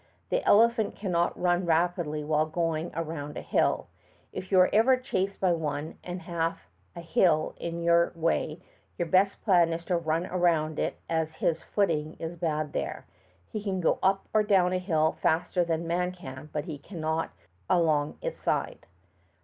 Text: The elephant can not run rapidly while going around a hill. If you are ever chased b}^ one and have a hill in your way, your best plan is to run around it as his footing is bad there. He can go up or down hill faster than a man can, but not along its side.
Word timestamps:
The 0.31 0.43
elephant 0.47 0.95
can 0.95 1.11
not 1.11 1.39
run 1.39 1.63
rapidly 1.67 2.23
while 2.23 2.47
going 2.47 2.89
around 2.95 3.37
a 3.37 3.41
hill. 3.43 3.85
If 4.33 4.51
you 4.51 4.59
are 4.59 4.69
ever 4.73 4.97
chased 4.97 5.39
b}^ 5.39 5.55
one 5.55 5.99
and 6.03 6.23
have 6.23 6.57
a 6.95 7.01
hill 7.01 7.53
in 7.57 7.83
your 7.83 8.11
way, 8.15 8.59
your 8.97 9.07
best 9.07 9.43
plan 9.43 9.71
is 9.73 9.85
to 9.85 9.97
run 9.97 10.25
around 10.25 10.79
it 10.79 10.97
as 11.07 11.33
his 11.35 11.61
footing 11.61 12.15
is 12.17 12.35
bad 12.35 12.73
there. 12.73 13.05
He 13.51 13.61
can 13.61 13.79
go 13.79 13.99
up 14.01 14.27
or 14.33 14.41
down 14.41 14.71
hill 14.71 15.17
faster 15.21 15.63
than 15.63 15.81
a 15.83 15.87
man 15.87 16.13
can, 16.13 16.49
but 16.51 16.65
not 16.89 17.29
along 17.69 18.17
its 18.23 18.41
side. 18.41 18.87